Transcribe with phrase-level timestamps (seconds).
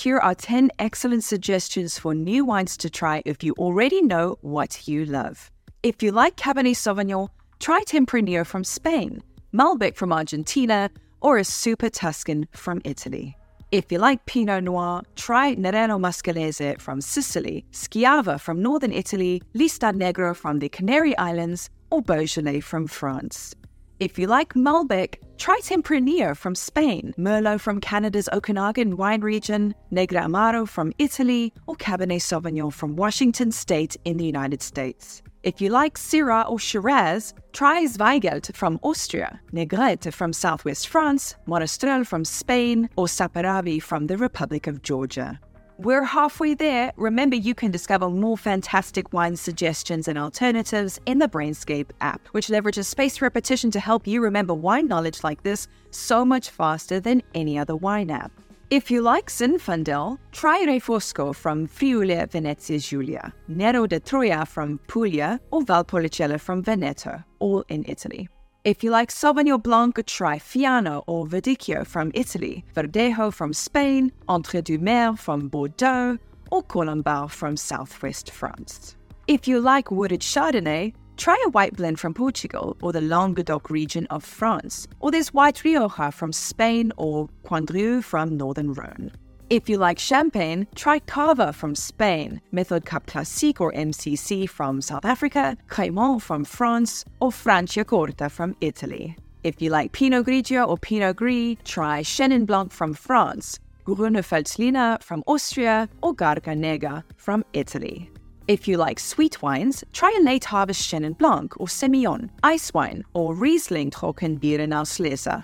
[0.00, 4.88] Here are 10 excellent suggestions for new wines to try if you already know what
[4.88, 5.50] you love.
[5.82, 7.28] If you like Cabernet Sauvignon,
[7.58, 10.90] try Tempranillo from Spain, Malbec from Argentina,
[11.20, 13.36] or a Super Tuscan from Italy.
[13.72, 20.00] If you like Pinot Noir, try Nerello Mascalese from Sicily, Schiava from northern Italy, Listán
[20.00, 23.54] Negro from the Canary Islands, or Beaujolais from France.
[24.00, 30.22] If you like Malbec, try Tempranillo from Spain, Merlot from Canada's Okanagan wine region, Negro
[30.24, 35.20] Amaro from Italy, or Cabernet Sauvignon from Washington State in the United States.
[35.42, 42.06] If you like Syrah or Shiraz, try Zweigelt from Austria, Negrette from southwest France, Monastrell
[42.06, 45.38] from Spain, or Saperavi from the Republic of Georgia.
[45.82, 46.92] We're halfway there.
[46.98, 52.48] Remember, you can discover more fantastic wine suggestions and alternatives in the Brainscape app, which
[52.48, 57.22] leverages spaced repetition to help you remember wine knowledge like this so much faster than
[57.34, 58.30] any other wine app.
[58.68, 65.40] If you like Zinfandel, try Refosco from Friuli Venezia Giulia, Nero de Troia from Puglia,
[65.50, 68.28] or Valpolicella from Veneto, all in Italy.
[68.62, 75.18] If you like Sauvignon Blanc, try Fiano or Verdicchio from Italy, Verdejo from Spain, Entre-Deux-Mers
[75.18, 76.18] from Bordeaux,
[76.50, 78.96] or Colombard from southwest France.
[79.26, 84.06] If you like wooded Chardonnay, Try a white blend from Portugal or the Languedoc region
[84.06, 89.12] of France, or this white Rioja from Spain or Condrieu from northern Rhone.
[89.50, 95.04] If you like champagne, try Cava from Spain, Methode Cap Classique or MCC from South
[95.04, 99.16] Africa, Crémant from France, or Franciacorta from Italy.
[99.42, 105.02] If you like Pinot Grigio or Pinot Gris, try Chenin Blanc from France, Grüner Veltliner
[105.02, 108.08] from Austria, or Garganega from Italy.
[108.46, 113.02] If you like sweet wines, try a late harvest Chenin Blanc or Semillon, ice wine,
[113.14, 115.42] or Riesling Trockenbeerenauslese.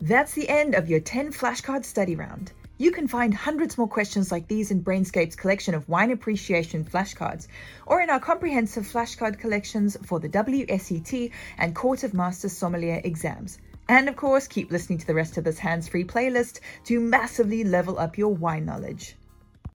[0.00, 2.52] That's the end of your 10 flashcard study round.
[2.82, 7.46] You can find hundreds more questions like these in Brainscape's collection of wine appreciation flashcards,
[7.86, 13.60] or in our comprehensive flashcard collections for the WSET and Court of Master Sommelier exams.
[13.88, 17.62] And of course, keep listening to the rest of this hands free playlist to massively
[17.62, 19.14] level up your wine knowledge.